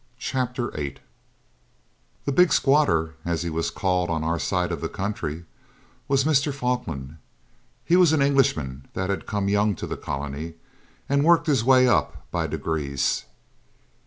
Chapter 0.17 0.75
8 0.75 0.99
The 2.25 2.31
'big 2.31 2.51
squatter', 2.51 3.13
as 3.23 3.43
he 3.43 3.51
was 3.51 3.69
called 3.69 4.09
on 4.09 4.23
our 4.23 4.39
side 4.39 4.71
of 4.71 4.81
the 4.81 4.89
country, 4.89 5.45
was 6.07 6.23
Mr. 6.23 6.51
Falkland. 6.51 7.17
He 7.85 7.95
was 7.95 8.11
an 8.11 8.19
Englishman 8.23 8.87
that 8.95 9.11
had 9.11 9.27
come 9.27 9.47
young 9.47 9.75
to 9.75 9.85
the 9.85 9.97
colony, 9.97 10.55
and 11.07 11.23
worked 11.23 11.45
his 11.45 11.63
way 11.63 11.87
up 11.87 12.25
by 12.31 12.47
degrees. 12.47 13.25